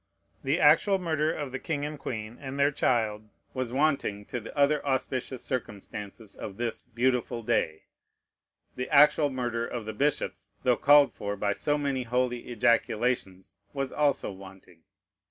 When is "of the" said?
1.31-1.59, 9.67-9.93